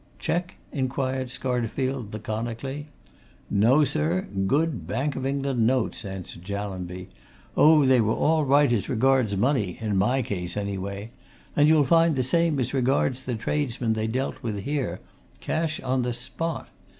"Cheque?" 0.17 0.55
inquired 0.71 1.27
Scarterfield, 1.27 2.11
laconically. 2.11 2.87
"No, 3.51 3.83
sir 3.83 4.23
good 4.47 4.87
Bank 4.87 5.15
of 5.15 5.27
England 5.27 5.67
notes," 5.67 6.03
answered 6.03 6.43
Jallanby. 6.43 7.09
"Oh, 7.55 7.85
they 7.85 8.01
were 8.01 8.11
all 8.15 8.43
right 8.43 8.73
as 8.73 8.89
regards 8.89 9.37
money 9.37 9.77
in 9.79 9.95
my 9.95 10.23
case, 10.23 10.57
anyway. 10.57 11.11
And 11.55 11.67
you'll 11.67 11.83
find 11.83 12.15
the 12.15 12.23
same 12.23 12.59
as 12.59 12.73
regards 12.73 13.21
the 13.25 13.35
tradesmen 13.35 13.93
they 13.93 14.07
dealt 14.07 14.41
with 14.41 14.61
here 14.63 15.01
cash 15.39 15.79
on 15.81 16.01
the 16.01 16.13
spot. 16.13 16.69